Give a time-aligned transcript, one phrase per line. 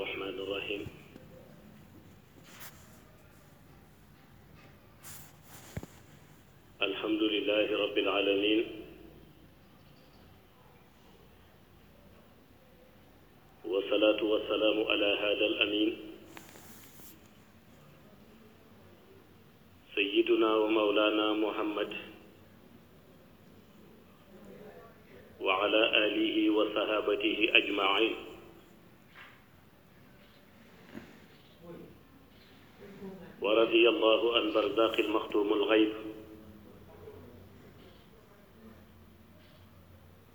[0.00, 0.82] الرحمن الرحيم.
[6.82, 8.60] الحمد لله رب العالمين.
[13.64, 15.90] والصلاة والسلام على هذا الأمين.
[19.94, 21.90] سيدنا ومولانا محمد.
[25.40, 28.29] وعلى آله وصحابته أجمعين.
[33.40, 35.92] ورضي الله عن برزاق المختوم الغيب.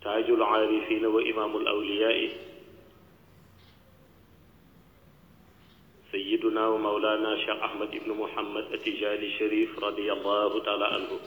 [0.02, 2.38] تاج العارفين وإمام الأولياء.
[6.12, 11.20] سيدنا ومولانا شيخ أحمد بن محمد التجاني الشريف رضي الله تعالى عنه.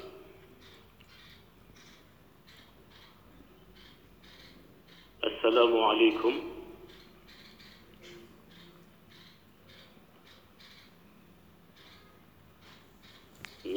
[5.24, 6.58] السلام عليكم.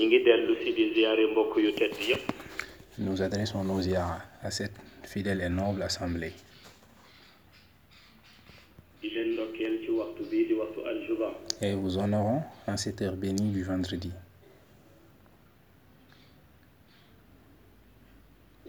[0.01, 2.25] Ñi ngi dellu si di ziyaare mbokk yu tedd yépp
[2.97, 6.33] Nous adressons nos ziyaras à cette fidèle et noble assemblée.
[9.01, 11.29] Di leen ndokkeel ci waxtu bii di waxtu aljuba.
[11.61, 14.11] Et vous honorons en cette heure bénie du vendredi.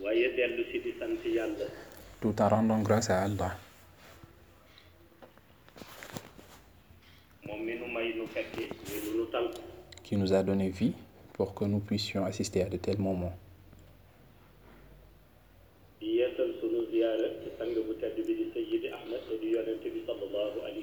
[0.02, 1.66] waaye dellu si di sant yàlla.
[2.20, 3.56] Tout en rendant grâce à Allah.
[7.46, 9.48] Moom mi nu may nu fekke mi nu nu tal
[10.04, 10.92] qui nous a donné vie
[11.32, 13.32] pour que nous puissions assister à de tels moments.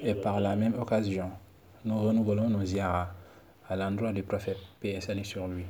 [0.02, 1.30] Et par la même occasion,
[1.84, 3.08] nous renouvelons nos ziyaras
[3.68, 5.64] à l'endroit du prophète, paix et sur lui.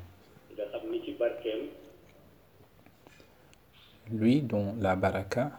[4.12, 5.52] Lui dont la baraka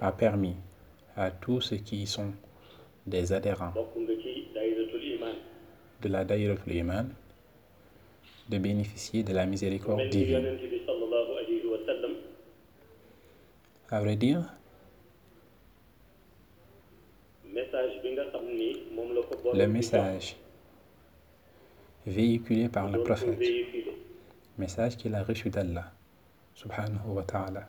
[0.00, 0.56] a permis
[1.16, 2.32] à tous ceux qui sont
[3.06, 3.72] des adhérents
[6.02, 7.08] de la Daïratul Iman
[8.48, 10.58] de bénéficier de la miséricorde divine.
[13.90, 14.42] À vrai dire,
[19.54, 20.36] le message
[22.06, 23.38] véhiculé par le prophète,
[24.58, 25.92] message qu'il a reçu d'Allah,
[26.54, 27.68] subhanahu wa ta'ala,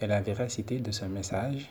[0.00, 1.68] et la véracité de ce message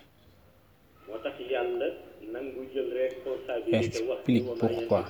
[3.71, 5.05] explique pourquoi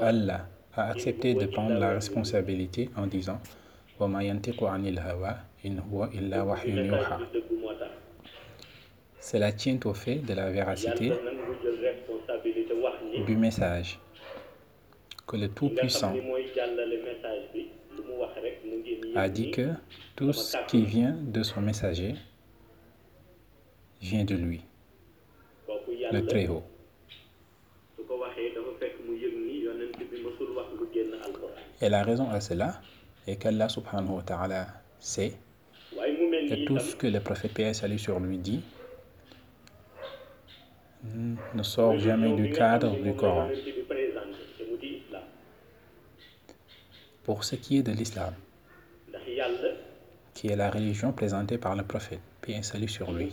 [0.00, 3.40] Allah a accepté de prendre la responsabilité en disant
[9.20, 11.12] Cela tient au fait de la véracité
[13.26, 13.98] du message
[15.26, 16.14] que le Tout-Puissant
[19.14, 19.70] a dit que
[20.16, 22.14] tout ce qui vient de son messager
[24.00, 24.62] vient de lui
[26.12, 26.20] le
[30.92, 31.48] génn alquran
[31.80, 32.80] Et la raison à cela
[33.26, 34.66] est qu'Allah subhanahu wa ta'ala
[34.98, 35.34] sait
[35.92, 38.62] que tout ce que le prophète paix salut sur lui dit
[41.54, 43.48] ne sort jamais du cadre du Coran.
[47.24, 48.34] Pour ce qui est de l'islam,
[50.34, 53.30] qui est la religion présentée par le prophète, paix et salut sur lui,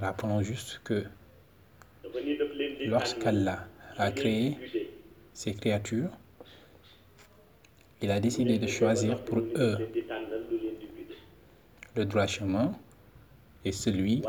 [0.00, 1.04] rappelons juste que
[2.86, 3.66] lorsqu'Allah
[3.96, 4.56] a créé
[5.32, 6.10] ces créatures,
[8.00, 9.76] il a décidé de choisir pour eux
[11.94, 12.72] le droit chemin
[13.64, 14.22] et celui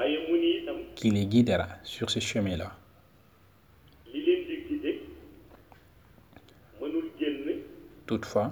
[0.96, 2.72] qui les guidera sur ce chemin-là.
[8.06, 8.52] Toutefois,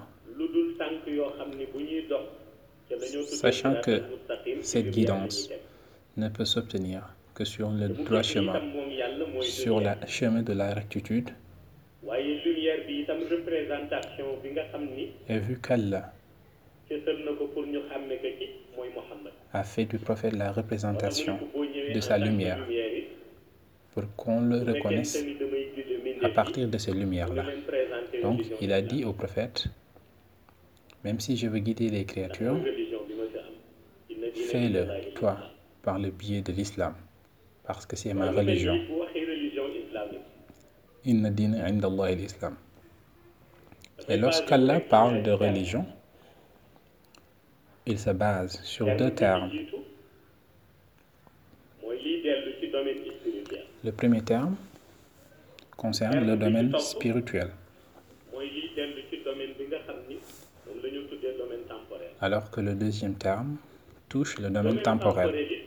[3.26, 4.02] Sachant que
[4.62, 5.50] cette guidance.
[6.18, 7.02] Ne peut s'obtenir
[7.34, 8.62] que sur le droit chemin,
[9.42, 11.30] sur le chemin de la rectitude,
[15.30, 16.12] et vu qu'Allah
[19.54, 21.40] a fait du prophète la représentation
[21.94, 22.60] de sa lumière
[23.94, 25.24] pour qu'on le reconnaisse
[26.24, 27.46] à partir de ces lumières-là.
[28.22, 29.68] Donc, il a dit au prophète,
[31.04, 32.60] même si je veux guider les créatures,
[34.50, 35.38] fais-le, toi.
[35.84, 36.94] Par le biais de l'islam,
[37.66, 38.78] parce que c'est ma religion.
[41.06, 42.56] Inna l'islam.
[44.08, 45.86] Et lorsqu'Allah parle de religion,
[47.86, 49.52] il se base sur deux termes.
[53.84, 54.56] Le premier terme
[55.76, 57.50] concerne le domaine spirituel.
[62.22, 63.58] alors que le deuxième terme
[64.08, 65.61] touche le domaine temporel.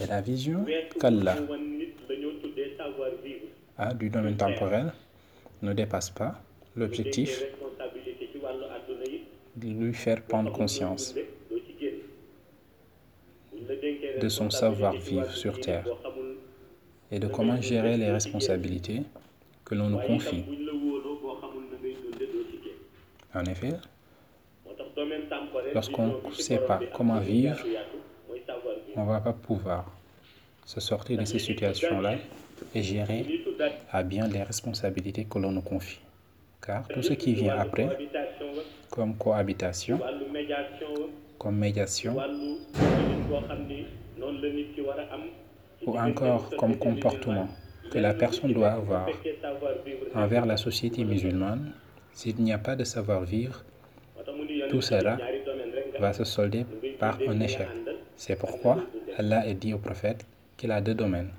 [0.00, 0.64] Et la vision
[1.00, 1.36] qu'Allah
[3.78, 4.92] a du domaine temporel
[5.62, 6.40] ne dépasse pas
[6.76, 7.42] l'objectif
[9.56, 11.14] de lui faire prendre conscience
[14.20, 15.86] de son savoir-vivre sur terre
[17.10, 19.02] et de comment gérer les responsabilités
[19.64, 20.44] que l'on nous confie.
[23.34, 23.72] En effet,
[24.64, 24.93] moo tax domaine temporel
[25.74, 27.58] Lorsqu'on ci sait pas comment vivre,
[28.96, 29.90] on ne va pas pouvoir
[30.64, 32.16] se sortir de ces situations-là
[32.74, 33.26] et gérer
[33.90, 36.00] à bien les responsabilités que l'on nous confie.
[36.64, 37.88] Car tout ce qui vient après,
[38.90, 40.00] comme cohabitation,
[41.38, 42.16] comme médiation,
[45.86, 47.48] ou encore comme comportement
[47.90, 49.08] que la personne doit avoir
[50.14, 51.72] envers la société musulmane,
[52.12, 53.62] s'il n'y a pas de savoir-vivre,
[54.70, 55.18] tout cela
[55.98, 56.64] va se solder
[56.98, 57.68] par un échec.
[58.16, 58.78] C'est pourquoi
[59.18, 60.26] Allah a dit au prophète
[60.56, 61.30] qu'il a deux domaines.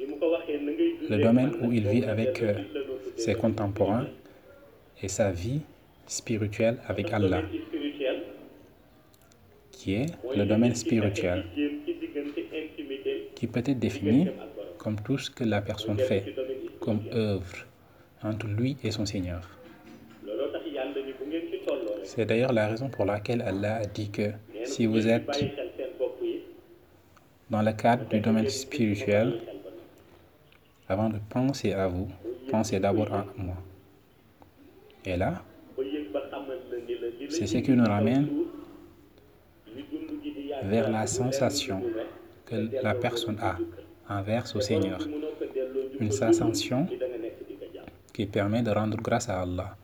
[0.00, 2.54] Le domaine où il vit avec euh,
[3.16, 4.06] ses contemporains
[5.02, 5.60] et sa vie
[6.06, 7.42] spirituelle avec Allah,
[9.72, 10.06] qui est
[10.36, 11.44] le domaine spirituel,
[13.34, 14.28] qui peut être défini
[14.76, 16.34] comme tout ce que la personne fait
[16.80, 17.66] comme œuvre
[18.22, 19.57] entre lui et son Seigneur.
[22.08, 24.30] C'est d'ailleurs la raison pour laquelle Allah a dit que
[24.64, 25.26] si vous êtes
[27.50, 29.38] dans le cadre du domaine spirituel,
[30.88, 32.08] avant de penser à vous,
[32.50, 33.56] pensez d'abord à moi.
[35.04, 35.42] Et là,
[37.28, 38.26] c'est ce qui nous ramène
[40.62, 41.82] vers la sensation
[42.46, 43.58] que la personne a
[44.08, 45.00] envers son Seigneur,
[46.00, 46.86] une sensation
[48.14, 49.76] qui permet de rendre grâce à Allah.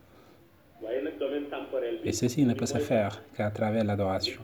[0.85, 4.41] waaye nag domaine temporel bi et ceci ne peut se faire qu'à travers l'adoration.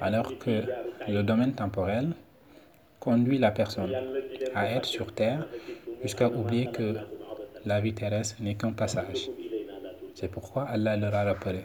[0.00, 0.62] Alors que
[1.08, 2.08] le domaine temporel
[2.98, 3.94] conduit la personne
[4.54, 5.46] à être sur terre
[6.02, 6.94] jusqu'à oublier que
[7.66, 9.30] la vie terrestre n'est qu'un passage.
[10.14, 11.60] C'est pourquoi Allah leur a rappelé.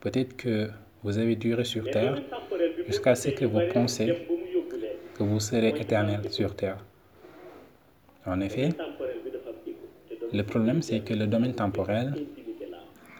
[0.00, 0.70] Peut-être que
[1.02, 2.16] vous avez duré sur terre
[2.86, 4.26] jusqu'à ce que vous pensez
[5.14, 6.78] que vous serez éternel sur terre.
[8.26, 8.70] En effet,
[10.32, 12.14] le problème c'est que le domaine temporel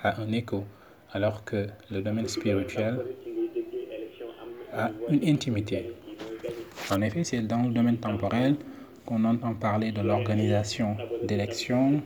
[0.02, 0.64] a un écho,
[1.12, 2.98] alors que le domaine spirituel
[4.72, 5.92] a une intimité.
[6.90, 8.56] En effet, c'est dans le domaine temporel
[9.06, 12.02] qu'on entend parler de l'organisation d'élections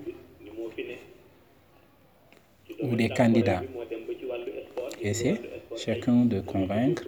[2.83, 3.63] ou des candidats.
[5.01, 5.41] Et c'est
[5.77, 7.05] chacun de convaincre.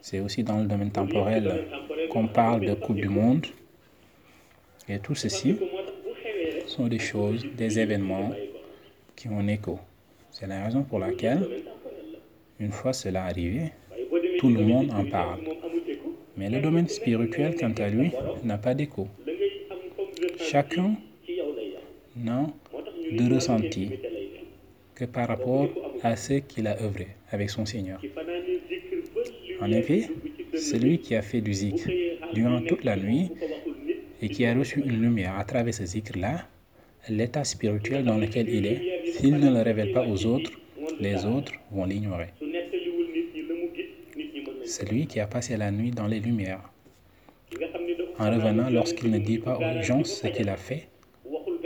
[0.00, 1.66] C'est aussi dans le domaine temporel
[2.10, 3.46] qu'on parle de Coupe du Monde.
[4.88, 5.56] Et tout ceci
[6.66, 8.32] sont des choses, des événements
[9.16, 9.78] qui ont écho.
[10.30, 11.46] C'est la raison pour laquelle,
[12.60, 13.72] une fois cela arrivé,
[14.38, 15.40] tout le monde en parle.
[16.36, 18.10] Mais le domaine spirituel, quant à lui,
[18.42, 19.08] n'a pas d'écho.
[20.38, 20.96] Chacun
[22.16, 22.46] n'a
[23.12, 23.90] de ressenti
[24.94, 25.68] que par rapport
[26.02, 28.00] à ce qu'il a œuvré avec son Seigneur.
[29.60, 30.10] En effet,
[30.54, 31.88] celui qui a fait du zikr
[32.32, 33.30] durant toute la nuit
[34.24, 36.48] et qui a reçu une lumière à travers ce zikr-là,
[37.10, 38.80] l'état spirituel dans lequel il est,
[39.12, 40.50] s'il ne le révèle pas aux autres,
[40.98, 42.30] les autres vont l'ignorer.
[44.64, 46.62] Celui qui a passé la nuit dans les lumières,
[48.18, 50.88] en revenant lorsqu'il ne dit pas aux gens ce qu'il a fait,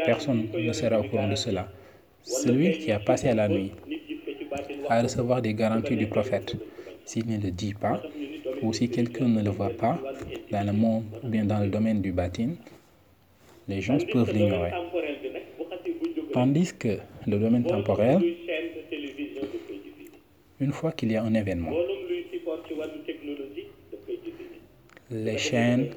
[0.05, 1.69] personne ne sera au courant de cela.
[2.25, 3.71] Celui qui a passé la nuit
[4.88, 6.57] à recevoir des garanties du prophète,
[7.05, 8.03] s'il ne le dit pas,
[8.62, 10.00] ou si quelqu'un ne le voit pas
[10.50, 12.57] dans le monde ou bien dans le domaine du bâtiment,
[13.69, 14.73] les gens peuvent l'ignorer.
[16.33, 18.23] Tandis que le domaine temporel,
[20.61, 21.73] une fois qu'il y a un événement,
[25.11, 25.90] les chaînes,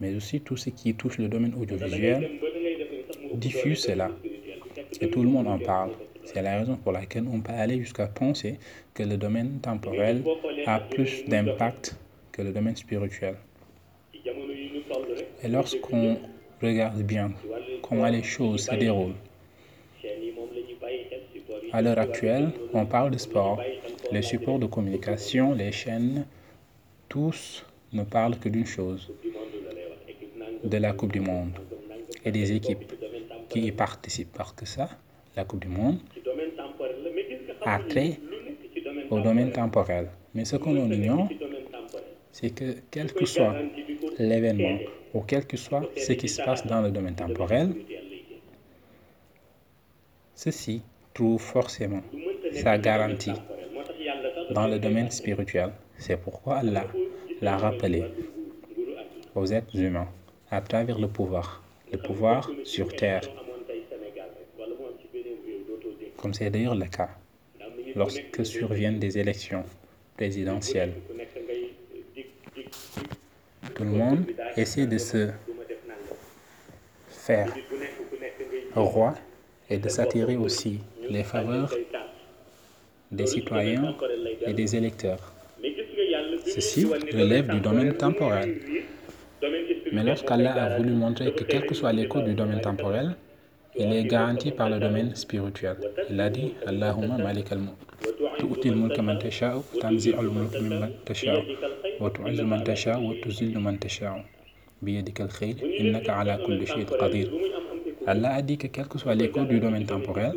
[0.00, 2.30] mais aussi tout ce qui touche le domaine audiovisuel,
[3.34, 4.10] diffuse cela.
[5.00, 5.92] Et tout le monde en parle.
[6.24, 8.58] C'est la raison pour laquelle on peut aller jusqu'à penser
[8.94, 10.22] que le domaine temporel
[10.66, 11.96] a plus d'impact
[12.32, 13.36] que le domaine spirituel.
[15.42, 16.18] Et lorsqu'on
[16.60, 17.32] regarde bien
[17.82, 19.14] comment les choses se déroulent,
[21.72, 23.60] à l'heure actuelle, on parle de sport,
[24.10, 26.26] les supports de communication, les chaînes,
[27.08, 29.10] tous ne parlent que d'une chose,
[30.64, 31.52] de la Coupe du Monde
[32.24, 32.92] et des équipes
[33.48, 34.32] qui y participent.
[34.36, 34.88] Parce que ça,
[35.36, 35.98] la Coupe du Monde,
[37.64, 38.18] a trait
[39.10, 40.08] au domaine temporel.
[40.34, 41.28] Mais ce que l'on ignore,
[42.32, 43.54] c'est que quel que soit
[44.18, 44.78] l'événement
[45.14, 47.74] ou quel que soit ce qui se passe dans le domaine temporel,
[50.34, 50.82] ceci
[51.14, 52.02] trouve forcément
[52.52, 53.38] sa garantie
[54.50, 55.70] dans le domaine spirituel.
[55.98, 56.86] C'est pourquoi Allah
[57.40, 58.04] l'a rappelé
[59.34, 60.08] aux êtres humains
[60.50, 61.62] à travers le pouvoir,
[61.92, 63.22] le pouvoir sur terre.
[66.16, 67.10] Comme c'est d'ailleurs le cas
[67.94, 69.64] lorsque surviennent des élections
[70.16, 70.94] présidentielles
[73.82, 74.24] le monde
[74.56, 75.28] essaie de se
[77.08, 77.48] faire
[78.74, 79.14] roi
[79.70, 81.72] et de s'attirer aussi les faveurs
[83.10, 83.94] des citoyens
[84.46, 85.32] et des électeurs.
[86.46, 88.56] Ceci relève du domaine temporel.
[89.92, 93.14] Mais lorsqu'Allah a voulu montrer que quel que soit l'écho du domaine temporel,
[93.76, 95.76] il est garanti par le domaine spirituel.
[96.10, 100.52] Il a dit Allahumma malik al-mulk, man tasha'u, tanzi'u al-mulk
[102.01, 104.25] وتعز من تشاء وتذل من تشاء
[104.81, 107.31] بيدك الخير إنك على كل شيء قدير
[108.07, 110.31] Allah a dit que quel que soit l'écho du domaine temporel,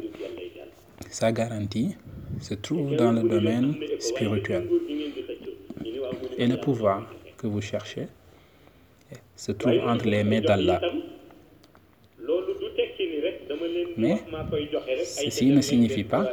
[1.09, 1.95] sa garantie
[2.41, 4.65] se trouve dans le domaine spirituel.
[6.37, 7.07] Et le pouvoir
[7.39, 8.09] que vous cherchez
[9.37, 10.81] se trouve entre les mains d'Allah.
[13.97, 14.17] Mais
[15.05, 16.25] ceci ne signifie pas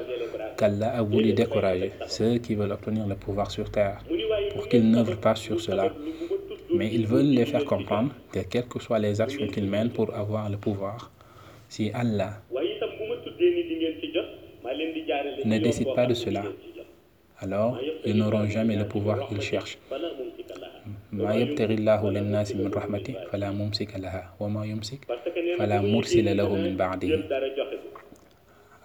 [0.58, 4.00] qu'Allah a voulu décourager ceux qui veulent obtenir le pouvoir sur terre
[4.54, 5.94] pour qu'ils n'œuvrent pas sur cela.
[6.74, 10.14] Mais ils veulent les faire comprendre que quelles que soient les actions qu'ils mènent pour
[10.14, 11.12] avoir le pouvoir,
[11.70, 12.42] si Allah
[15.46, 16.44] ne décide pas de cela,
[17.40, 19.78] alors ils n'auront jamais le pouvoir qu'ils cherchent.
[21.12, 25.00] ما يبتغي الله للناس من رحمته فلا ممسك لها وما يمسك
[25.60, 27.20] فلا مرسل له من بعده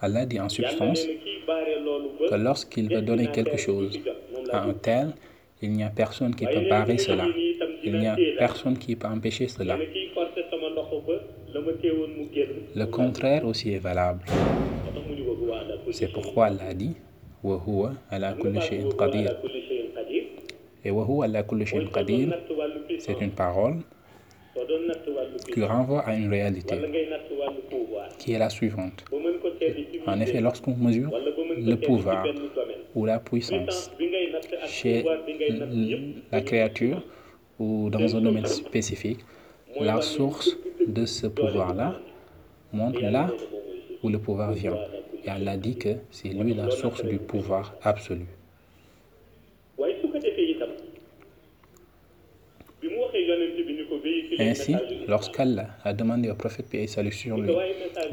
[0.03, 1.07] Allah dit en substance
[2.29, 3.97] que lorsqu'il veut donner quelque chose
[4.51, 5.07] à un tel,
[5.61, 7.25] il n'y a personne qui peut barrer cela.
[7.87, 9.77] Il n'y a personne qui peut empêcher cela.
[12.81, 14.23] Le contraire aussi est valable.
[15.91, 16.95] C'est pourquoi Allah dit
[17.43, 19.37] وهو على كل شيء قدير
[20.85, 22.29] et وهو على كل شيء قدير
[22.99, 23.77] c'est une parole
[25.64, 26.76] renvoie à une réalité
[28.18, 29.04] qui est la suivante.
[30.06, 31.10] En effet, lorsqu'on mesure
[31.56, 32.26] le pouvoir
[32.94, 33.90] ou la puissance
[34.66, 35.04] chez
[36.30, 37.02] la créature
[37.58, 39.20] ou dans un domaine spécifique,
[39.80, 42.00] la source de ce pouvoir-là
[42.72, 43.30] montre là
[44.02, 44.76] où le pouvoir vient.
[45.24, 48.26] Et Allah dit que c'est lui la source du pouvoir absolu.
[54.38, 54.76] Ainsi,
[55.06, 57.52] lorsqu'Allah a demandé au prophète salut sur lui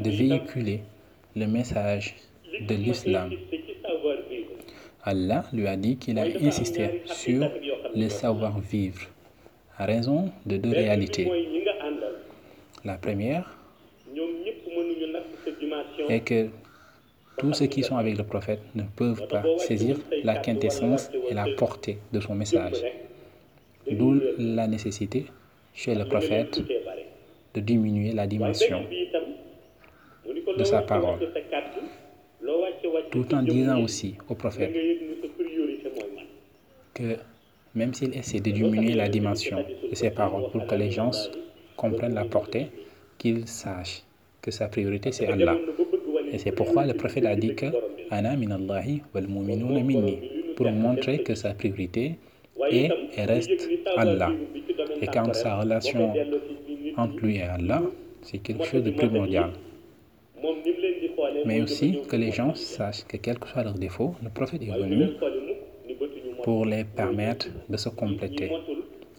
[0.00, 0.80] de véhiculer
[1.34, 2.16] le message
[2.60, 3.30] de l'islam,
[5.04, 7.48] Allah lui a dit qu'il a insisté sur
[7.94, 9.02] le savoir-vivre
[9.78, 11.30] à raison de deux réalités.
[12.84, 13.56] La première
[16.08, 16.48] est que
[17.38, 21.46] tous ceux qui sont avec le prophète ne peuvent pas saisir la quintessence et la
[21.56, 22.82] portée de son message.
[23.90, 25.26] D'où la nécessité
[25.76, 26.60] chez le prophète
[27.54, 28.82] de diminuer la dimension
[30.58, 31.18] de sa parole,
[33.10, 34.74] tout en disant aussi au prophète
[36.94, 37.16] que
[37.74, 39.58] même s'il essaie de diminuer la dimension
[39.90, 41.10] de ses paroles pour que les gens
[41.76, 42.68] comprennent la portée,
[43.18, 44.02] qu'ils sachent
[44.40, 45.56] que sa priorité c'est Allah.
[46.32, 47.66] Et c'est pourquoi le prophète a dit que
[48.10, 50.18] Ana minni
[50.56, 52.16] pour montrer que sa priorité
[52.70, 54.32] est et reste Allah.
[55.00, 56.12] Et quand sa relation
[56.96, 57.82] entre lui et Allah,
[58.22, 59.50] c'est quelque chose de primordial.
[61.44, 64.78] Mais aussi que les gens sachent que quel que soit leur défaut, le prophète est
[64.78, 65.08] venu
[66.42, 68.50] pour les permettre de se compléter.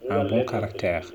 [0.10, 1.06] un bon caractère.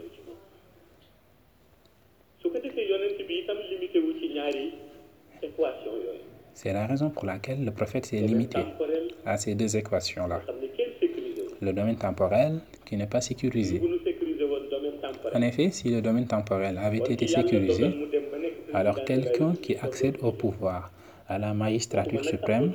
[6.55, 8.59] C'est la raison pour laquelle le prophète s'est limité
[9.25, 10.43] à ces deux équations-là.
[11.61, 13.81] Le domaine temporel qui n'est pas sécurisé.
[15.35, 17.87] En effet, si le domaine temporel avait été sécurisé,
[18.75, 20.91] alors quelqu'un qui accède au pouvoir,
[21.29, 22.73] à la magistrature suprême,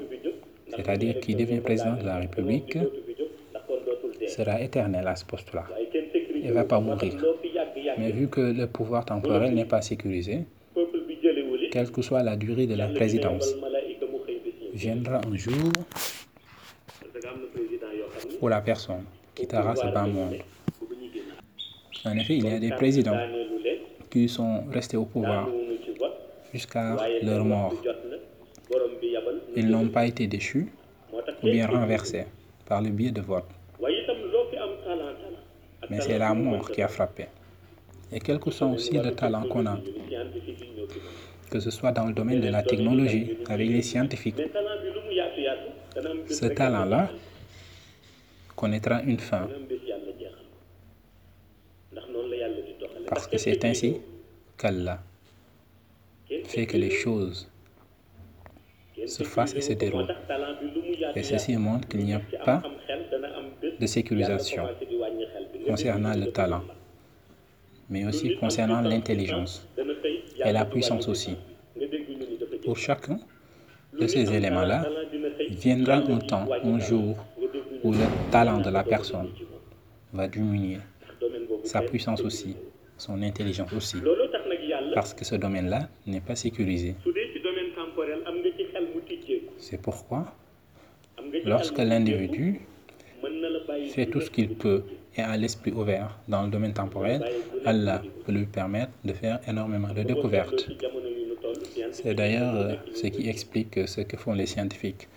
[0.75, 2.77] c'est-à-dire qui devient président de la République,
[4.27, 5.65] sera éternel à ce poste-là.
[6.35, 7.13] Il ne va pas mourir.
[7.97, 10.45] Mais vu que le pouvoir temporel n'est pas sécurisé,
[11.71, 13.55] quelle que soit la durée de la présidence,
[14.73, 15.71] viendra un jour
[18.41, 19.03] où la personne
[19.35, 20.37] quittera ce bas monde.
[22.07, 23.17] En effet, il y a des présidents
[24.09, 25.49] qui sont restés au pouvoir
[26.53, 27.73] jusqu'à leur mort.
[29.55, 30.67] Ils n'ont pas été déchus
[31.43, 32.25] ou bien renversés.
[32.67, 33.45] par le biais de vote.
[35.89, 37.27] Mais c'est la mort qui a frappé.
[38.11, 39.79] Et quel que soit aussi le talent qu'on a,
[41.49, 44.41] que ce soit dans le domaine de la technologie, avec les scientifiques,
[46.29, 47.09] ce talent-là
[48.55, 49.47] connaîtra une fin,
[53.07, 53.97] parce que c'est ainsi
[54.57, 54.99] qu'Allah
[56.45, 57.49] fait que les choses
[59.05, 60.13] se fassent et se déroulent.
[61.15, 62.61] Et ceci montre qu'il n'y a pas
[63.79, 64.67] de sécurisation
[65.65, 66.63] concernant le talent,
[67.89, 69.65] mais aussi concernant l'intelligence
[70.43, 71.37] et la puissance aussi.
[72.65, 73.19] Pour chacun
[73.99, 74.85] de ces éléments-là,
[75.49, 77.15] viendra un temps, un jour,
[77.83, 79.29] où le talent de la personne
[80.11, 80.79] va diminuer,
[81.63, 82.55] sa puissance aussi,
[82.97, 83.97] son intelligence aussi,
[84.93, 86.95] parce que ce domaine-là n'est pas sécurisé.
[89.57, 90.33] C'est pourquoi,
[91.45, 92.61] lorsque l'individu
[93.89, 94.83] fait tout ce qu'il peut
[95.15, 97.23] et a l'esprit ouvert dans le domaine temporel,
[97.65, 100.69] Allah peut lui permettre de faire énormément de découvertes.
[101.91, 105.07] C'est d'ailleurs euh, ce qui explique ce que font les scientifiques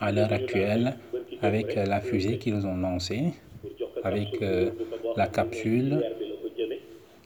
[0.00, 0.96] à l'heure actuelle
[1.42, 3.32] avec euh, la fusée qu'ils ont lancée,
[4.04, 4.70] avec euh,
[5.16, 6.02] la capsule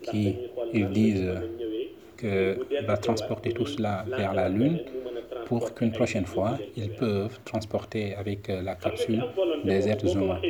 [0.02, 0.36] qui,
[0.72, 1.32] ils disent,
[2.16, 4.78] que va transporter tout cela vers la Lune
[5.46, 9.22] pour qu'une prochaine fois, ils peuvent transporter avec euh, la capsule
[9.64, 10.40] des êtres humains.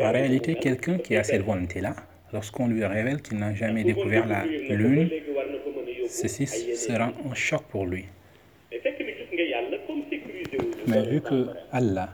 [0.00, 1.94] En réalité, quelqu'un qui a cette volonté-là,
[2.32, 5.08] lorsqu'on lui révèle qu'il n'a jamais découvert la Lune,
[6.08, 8.04] ceci sera un choc pour lui.
[10.86, 12.10] Mais vu que Allah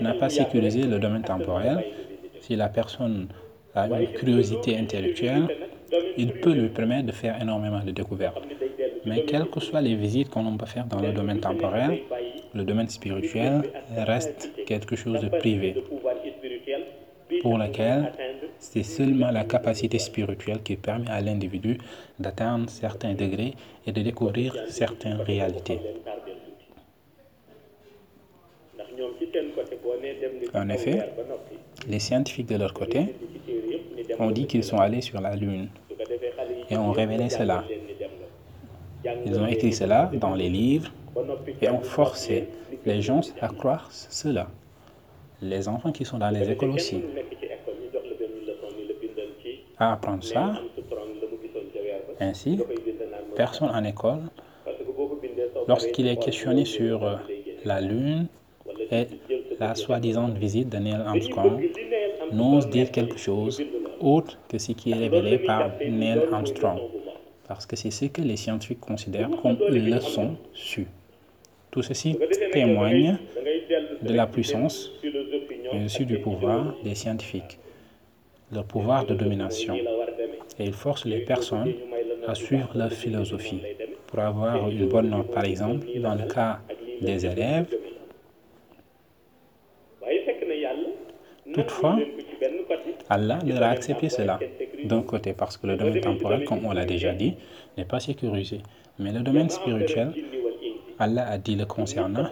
[0.00, 1.84] n'a pas sécurisé le domaine temporel,
[2.40, 3.28] si la personne
[3.74, 5.48] a une curiosité intellectuelle,
[6.16, 8.42] il peut lui permettre de faire énormément de découvertes.
[9.04, 12.00] Mais quelles que soient les visites qu'on peut faire dans le domaine temporel,
[12.54, 13.62] le domaine spirituel
[13.96, 15.74] reste quelque chose de privé,
[17.40, 18.12] pour lequel
[18.58, 21.78] c'est seulement la capacité spirituelle qui permet à l'individu
[22.18, 23.54] d'atteindre certains degrés
[23.86, 25.80] et de découvrir certaines réalités.
[30.54, 31.10] En effet,
[31.88, 33.14] les scientifiques de leur côté
[34.18, 35.68] ont dit qu'ils sont allés sur la Lune
[36.70, 37.64] et ont révélé cela.
[39.26, 40.92] Ils ont écrit cela dans les livres
[41.60, 42.48] et ont forcé
[42.86, 44.48] les gens à croire cela.
[45.40, 47.02] Les enfants qui sont dans les écoles aussi,
[49.78, 50.54] à apprendre ça.
[52.20, 52.60] Ainsi,
[53.34, 54.20] personne en école,
[55.66, 57.16] lorsqu'il est questionné sur euh,
[57.64, 58.28] la Lune
[58.92, 59.06] et
[59.58, 61.60] la soi-disant visite de Neil Armstrong,
[62.32, 63.62] n'ose dire quelque chose
[64.00, 66.78] autre que ce qui est révélé par Neil Armstrong,
[67.48, 70.86] parce que c'est ce que les scientifiques considèrent comme une leçon sûre.
[71.70, 72.18] Tout ceci
[72.52, 73.16] témoigne
[74.02, 74.92] de la puissance,
[75.72, 77.58] mais aussi du pouvoir des scientifiques,
[78.52, 79.74] leur pouvoir de domination.
[80.58, 81.72] Et ils forcent les personnes
[82.26, 83.60] à suivre leur philosophie
[84.06, 86.58] pour avoir une bonne note, par exemple, dans le cas
[87.00, 87.66] des élèves.
[90.02, 90.90] waaye fekk na yàlla
[91.54, 91.98] Toutefois,
[93.08, 94.38] Allah leur a accepté cela
[94.84, 97.34] d'un côté parce que le domaine temporel, comme on l'a déjà dit,
[97.76, 98.60] n'est pas sécurisé.
[98.98, 100.12] Mais le domaine spirituel,
[100.98, 102.24] Allah a dit le concernant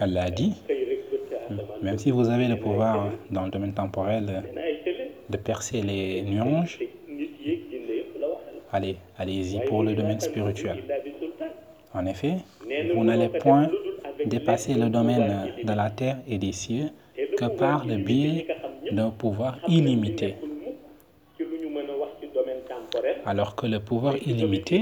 [0.00, 0.52] Allah a dit
[1.82, 4.42] Même si vous avez le pouvoir dans le domaine temporel
[5.32, 6.82] de percer les waxal
[8.72, 10.82] allez, allez-y pour le domaine spirituel.
[11.94, 12.36] En effet,
[12.94, 13.70] vous n'allez point
[14.24, 16.88] dépasser le domaine de la terre et des cieux
[17.36, 18.46] que par le biais
[18.90, 20.36] d'un pouvoir illimité.
[23.26, 24.78] Alors que le pouvoir illimité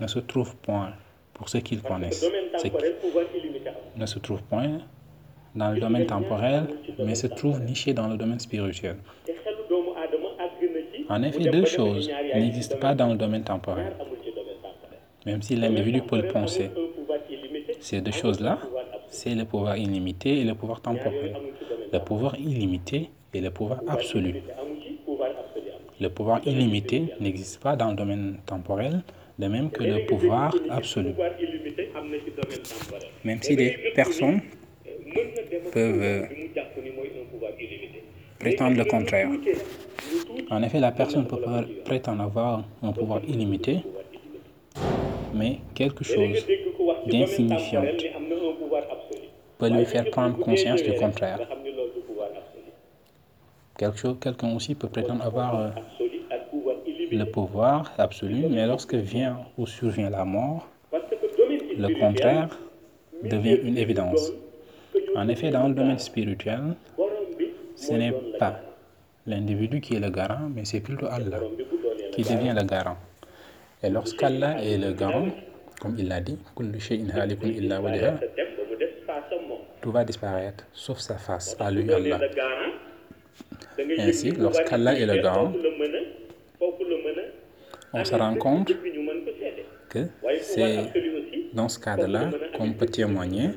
[0.00, 0.90] ne se trouve point,
[1.34, 2.26] pour ceux qui le connaissent,
[3.96, 4.78] ne se trouve point
[5.54, 6.64] dans le domaine temporel,
[6.98, 8.96] mais se trouve niché dans le domaine spirituel.
[11.08, 13.92] En effet, deux choses n'existent pas dans le domaine temporel,
[15.24, 16.70] même si l'individu peut le penser.
[17.80, 18.58] Ces deux choses-là,
[19.08, 21.36] c'est le pouvoir illimité et le pouvoir temporel.
[21.92, 24.42] Le pouvoir illimité et le pouvoir absolu.
[26.00, 29.02] Le pouvoir illimité n'existe pas dans le domaine temporel,
[29.38, 31.14] de même que le pouvoir absolu.
[33.24, 34.40] Même si des personnes
[35.16, 36.26] dem peuvent euh,
[38.38, 39.30] prétendre le contraire.
[40.50, 41.40] En effet, la personne peut
[41.84, 43.80] prétendre avoir un pouvoir illimité,
[45.34, 46.46] mais quelque chose
[47.06, 47.82] d'insignifiant
[49.58, 51.40] peut lui faire prendre conscience du contraire.
[54.20, 55.68] quelqu'un aussi peut prétendre avoir euh,
[57.10, 62.56] le pouvoir absolu, mais lorsque vient ou survient la mort, le contraire
[63.22, 64.32] devient une évidence.
[65.16, 66.76] En effet, dans le domaine spirituel,
[67.74, 68.60] ce n'est pas
[69.26, 71.40] l'individu qui est le garant, mais c'est plutôt Allah
[72.12, 72.96] qui devient le garant.
[73.82, 75.28] Et lorsqu'Allah est le garant,
[75.80, 76.38] comme il l'a dit,
[79.82, 82.20] tout va disparaître, sauf sa face, à lui Allah.
[83.98, 85.52] Ainsi, lorsqu'Allah est le garant,
[87.92, 88.72] On se rend compte
[89.88, 90.00] que
[90.42, 90.92] c'est
[91.52, 93.50] dans ce cadre-là qu'on peut témoigner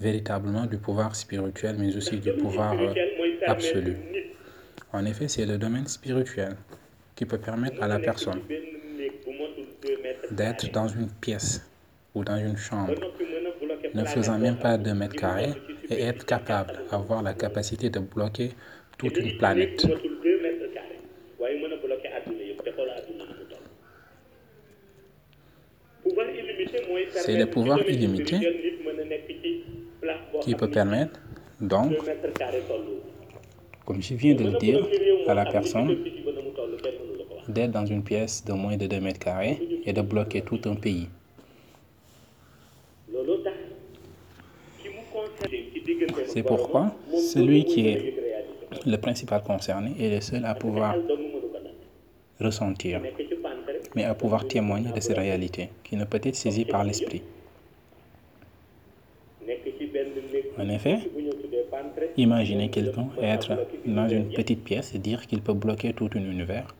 [0.00, 2.74] véritablement du pouvoir spirituel, mais aussi du pouvoir
[3.46, 3.96] spirituel mooy permettre absolu.
[4.12, 4.26] nit
[4.92, 6.56] En effet, c'est le domaine spirituel
[7.14, 8.40] qui peut permettre à la personne
[10.30, 11.62] d'être dans une pièce
[12.14, 12.94] ou dans une chambre,
[13.94, 15.52] ne faisant même pas ne 2 mètres carrés,
[15.88, 18.50] et être capable d'avoir la capacité de bloquer
[18.98, 19.86] toute une planète.
[27.10, 28.36] C'est le pouvoir illimité
[30.42, 31.20] qui peut permettre
[31.60, 32.96] donc, deux mètres carrés tollu
[33.86, 34.86] comme je viens de le dire
[35.28, 35.96] à la personne,
[37.48, 40.74] d'être dans une pièce de moins de 2 mètres carrés et de bloquer tout un
[40.74, 41.08] pays.
[46.26, 48.14] C'est pourquoi celui qui est
[48.84, 50.96] le principal concerné est le seul à pouvoir
[52.40, 53.00] ressentir,
[53.94, 57.22] mais à pouvoir témoigner de ces réalités qui ne peut être saisie par l'esprit.
[60.58, 60.98] En effet,
[62.16, 63.52] imaginez quelqu'un être
[63.84, 66.74] dans une petite pièce et dire qu'il peut bloquer tout un univers.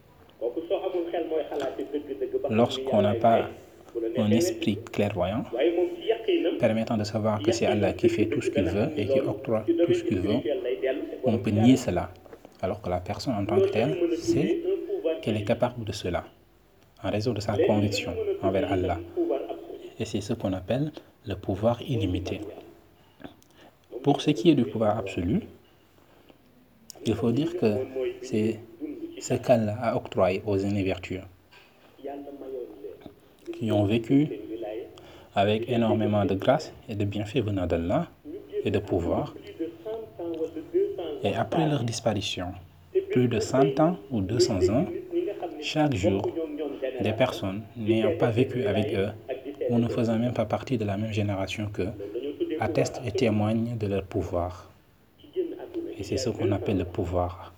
[2.51, 3.49] Lorsqu'on n'a pas
[4.19, 5.45] un esprit clairvoyant
[6.59, 9.65] permettant de savoir que c'est Allah qui fait tout ce qu'il veut et qui octroie
[9.87, 10.41] tout ce qu'il veut,
[11.25, 12.11] on peut nier cela.
[12.63, 14.63] Alors que la personne en tant que telle sait
[15.23, 16.25] qu'elle est capable de cela,
[17.03, 18.99] en raison de sa conviction envers Allah.
[19.99, 20.93] Et c'est ce qu'on appelle
[21.27, 22.41] le pouvoir illimité.
[24.07, 25.41] Pour ce qui est du pouvoir absolu,
[27.07, 27.79] il faut dire que
[28.23, 28.61] c'est
[29.19, 31.23] ce qu'Allah a octroyé aux aînés vertueux
[33.53, 34.29] qui ont vécu
[35.35, 38.07] avec énormément de grâce et de bienfaits venant d'Allah
[38.65, 39.35] et de pouvoir.
[41.25, 42.53] Et après leur disparition,
[43.11, 44.87] plus de 100 ans ou 200 ans,
[45.61, 46.23] chaque jour,
[47.01, 49.09] des personnes n'ayant pas vécu avec eux
[49.69, 51.91] ou ne faisant même pas partie de la même génération qu'eux
[52.61, 54.71] attestent et témoignent de leur pouvoir.
[55.99, 57.53] Et c'est ce qu'on appelle le pouvoir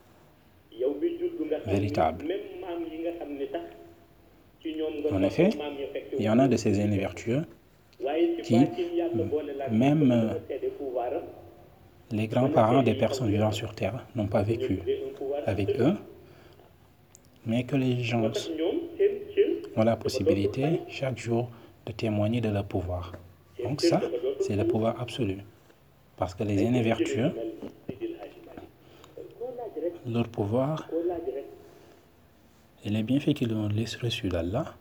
[1.66, 2.24] véritable.
[5.10, 5.50] En effet,
[6.18, 7.42] Il y en a de ces aînés vertueux,
[8.42, 8.58] qui,
[9.70, 10.34] même
[12.10, 14.80] les grands-parents des personnes vivant sur Terre n'ont pas vécu
[15.46, 15.94] avec eux,
[17.46, 18.30] mais que les gens
[19.76, 21.50] ont la possibilité chaque jour
[21.86, 23.12] de témoigner de leur pouvoir.
[23.62, 24.00] Donc ça,
[24.40, 25.38] c'est le pouvoir absolu.
[26.16, 27.30] Parce que les aînés vertueux,
[30.06, 30.88] leur pouvoir
[32.84, 33.68] et les bienfaits qu'ils ont
[34.02, 34.74] reçus d'Allah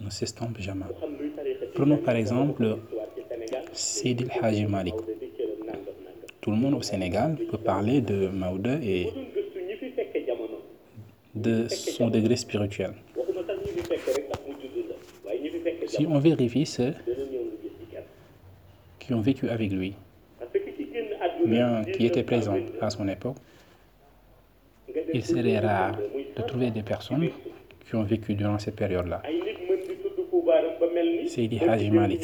[0.00, 0.84] ne s'estompent jamais.
[1.74, 2.78] Prenons par exemple
[3.72, 4.90] Sidi nangam
[6.40, 9.08] Tout le monde au Sénégal peut parler de Maouda et
[11.34, 12.92] de son degré spirituel.
[13.16, 13.58] waxuma sax
[16.40, 16.66] ñi fi
[19.10, 19.94] qui ont vécu avec lui,
[21.44, 23.38] bien qui étaient présents à son époque,
[25.12, 25.98] il serait rare
[26.36, 27.28] de trouver des personnes
[27.88, 29.20] qui ont vécu durant cette période-là.
[31.26, 32.16] Seydi ci benn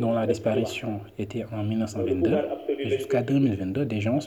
[0.00, 2.36] dont la disparition était en 1922,
[2.80, 4.18] et jusqu'à 2022, des gens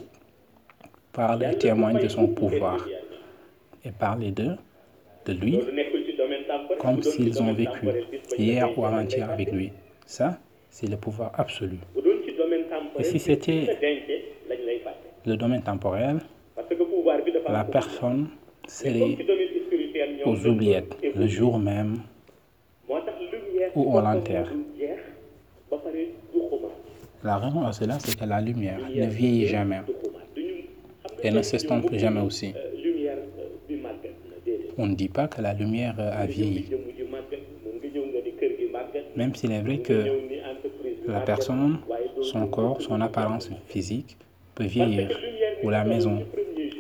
[1.11, 2.87] parlent et témoignent de son pouvoir
[3.83, 4.55] et parlent d'eux,
[5.25, 5.59] de lui,
[6.79, 7.89] comme s'ils ont vécu
[8.37, 9.73] hier ou avant-hier avec lui.
[10.05, 10.39] Ça,
[10.71, 11.77] c'est le pouvoir absolu.
[12.99, 13.77] Et si c'était-
[15.25, 16.17] Le domaine temporel,
[17.49, 18.29] la personne
[18.67, 19.17] serait
[20.25, 21.97] aux oubliettes le jour même
[22.89, 22.97] ci
[23.75, 24.51] on l'enterre.
[27.23, 29.81] La raison à cela, c'est que la lumière ne vieillit jamais.
[31.23, 32.51] et ne s'estompe jamais aussi.
[32.55, 32.59] euh,
[34.47, 36.65] euh, On ne dit pas que la lumière a vieilli,
[39.15, 39.93] même s'il est vrai que
[41.11, 41.79] la personne,
[42.21, 44.17] son corps, son apparence physique
[44.55, 45.09] peut vieillir,
[45.63, 46.23] ou la maison.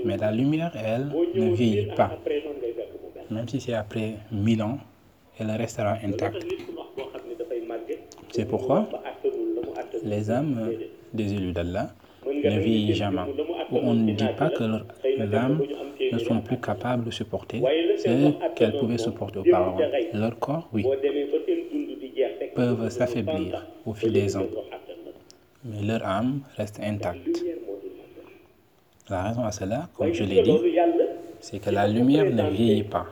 [0.05, 2.11] Mais la lumière, elle, ne vieillit mille pas.
[3.29, 4.77] Même si c'est après 1000 ans,
[5.39, 6.45] elle restera intacte.
[8.31, 8.87] C'est pourquoi
[10.03, 10.71] Les âmes
[11.13, 11.89] des élus d'Allah
[12.25, 13.21] ne vieillissent jamais.
[13.71, 15.61] on ne dit pas que leurs âmes
[16.11, 17.61] ne sont plus capables de supporter
[17.97, 19.79] ce qu'elles pouvaient supporter auparavant.
[20.13, 20.85] Leur corps, oui,
[22.55, 24.47] peuvent s'affaiblir au fil des ans,
[25.63, 27.43] mais leur âme reste intacte.
[29.09, 30.57] La raison à cela, comme je l'ai dit,
[31.39, 33.07] c'est que la lumière ne vieillit pas.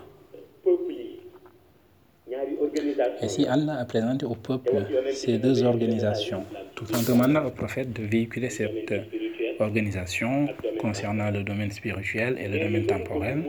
[3.21, 6.43] Et si Allah a présenté au peuple ces deux organisations,
[6.75, 8.93] tout en demandant au prophète de véhiculer cette
[9.59, 10.47] organisation
[10.79, 13.43] concernant le domaine spirituel et le domaine temporel,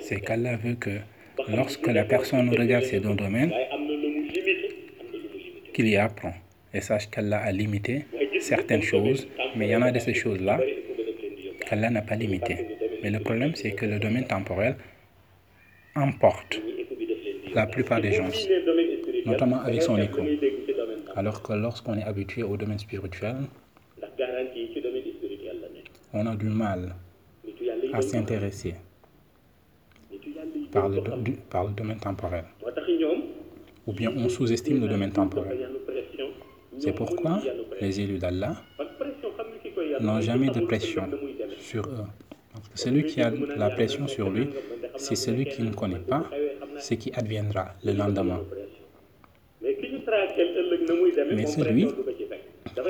[0.00, 0.98] c'est qu'Allah veut que
[1.48, 3.52] lorsque la personne regarde ces deux domaines,
[5.72, 6.34] qu'il y apprend
[6.74, 8.04] et sache qu'Allah a limité
[8.40, 10.60] certaines choses, mais il y en a de ces choses-là
[11.66, 12.56] qu'Allah n'a pas limité.
[13.02, 14.76] Mais le problème, c'est que le domaine temporel
[15.94, 16.60] emporte
[17.54, 18.28] la plupart des gens,
[19.26, 20.22] notamment avec son écho.
[21.14, 23.36] Alors que lorsqu'on est habitué au domaine spirituel,
[26.14, 26.94] on a du mal
[27.92, 28.74] à s'intéresser
[30.72, 32.44] par le, domaine temporel.
[33.86, 35.68] Ou bien on sous-estime le domaine temporel.
[36.78, 37.40] C'est pourquoi
[37.80, 38.56] les élus d'Allah
[40.00, 41.04] n'ont jamais de pression
[41.58, 42.04] sur eux.
[42.74, 44.48] celui qui a la pression sur lui,
[44.96, 46.24] c'est celui qui ne connaît pas
[46.78, 48.40] ce qui adviendra le lendemain.
[51.34, 51.86] Mais celui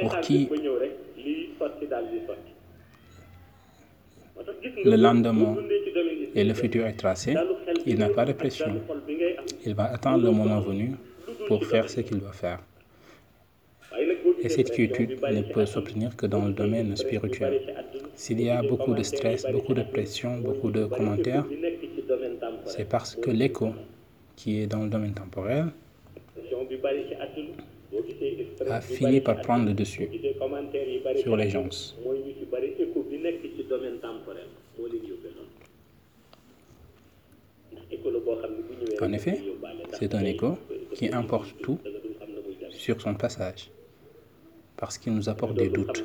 [0.01, 0.49] pour qui
[4.85, 5.57] le lendemain
[6.35, 7.35] et le futur est tracé,
[7.87, 8.81] il n'a pas de pression.
[9.65, 10.93] Il va attendre le moment venu
[11.49, 12.61] pour faire ce qu'il doit faire.
[14.43, 17.61] Et cette quiétude ne peut s'obtenir que dans le domaine spirituel.
[18.15, 21.45] S'il y a beaucoup de stress, beaucoup de pression, beaucoup de commentaires,
[22.67, 23.73] c'est parce que l'écho
[24.37, 25.67] qui est dans le domaine temporel
[28.69, 30.09] a fini par prendre le dessus
[31.17, 31.69] sur les gens.
[39.01, 39.41] En effet,
[39.93, 40.57] c'est un écho
[40.95, 41.79] qui emporte tout
[42.71, 43.71] sur son passage,
[44.77, 46.05] parce qu'il nous apporte des doutes.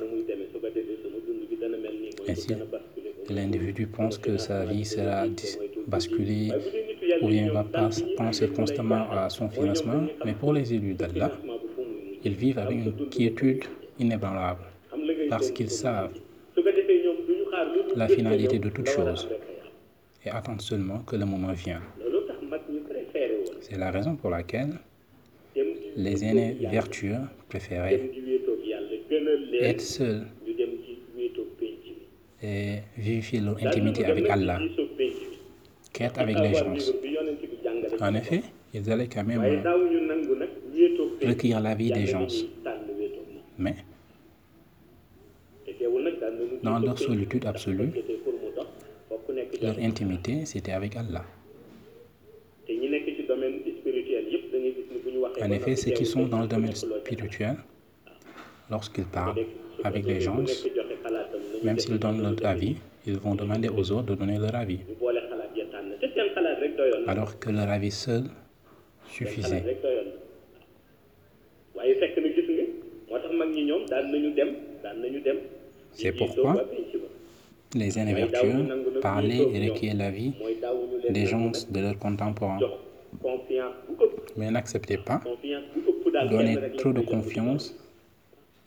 [2.28, 2.54] Ainsi,
[3.30, 5.26] l'individu pense que sa vie sera
[5.88, 6.52] basculée
[7.22, 7.66] ou bien va
[8.18, 11.32] penser constamment à son financement, mais pour les élus d'Allah,
[12.24, 13.64] ils vivent avec une quiétude
[14.00, 14.66] inébranlable,
[15.30, 16.14] parce qu'ils savent
[17.96, 19.28] la finalité de toute chose
[20.28, 21.82] et attendent seulement que le moment vienne.
[23.62, 24.74] C'est la raison pour laquelle
[25.96, 27.18] les aînés vertueux
[27.50, 28.12] préféraient
[29.62, 30.28] être seuls
[32.44, 34.60] et vivifier leur intimité avec Allah
[35.94, 36.74] qu'être avec les gens.
[38.00, 39.42] En effet, ils allaient quand même
[41.26, 42.28] recueillir la vie des gens.
[43.58, 43.76] Mais
[46.62, 47.92] dans leur solitude absolue,
[49.62, 51.26] leur intimité, c'était avec Allah.
[55.42, 57.58] En effet, ceux qui sont dans le domaine spirituel,
[58.70, 59.46] lorsqu'ils parlent
[59.84, 60.44] avec les gens,
[61.64, 64.80] même s'ils donnent leur avis, ils vont demander aux autres de donner leur avis.
[67.08, 68.24] Alors que leur avis seul
[69.08, 69.64] suffisait.
[75.94, 76.66] C'est pourquoi
[77.76, 80.34] les aînés vertueux parlaient et requièrent l'avis
[81.10, 82.60] des gens de leurs contemporains.
[84.36, 85.22] Mais n'acceptez pas
[86.30, 87.76] donner trop de confiance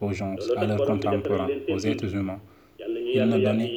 [0.01, 2.41] aux gens, à leurs contemporains, aux êtres humains.
[3.13, 3.73] Ils ne donnaient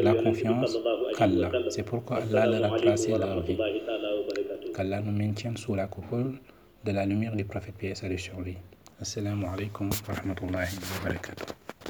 [0.00, 0.78] la confiance
[1.16, 1.50] qu'Allah.
[1.70, 3.58] C'est pourquoi Allah leur a tracé leur vie.
[4.74, 6.34] Qu'Allah nous maintienne sous la coupole
[6.84, 8.02] de la lumière du prophète P.S.
[8.16, 8.56] sur lui.
[9.00, 11.67] Assalamu alaikum wa rahmatullahi wa barakatuh.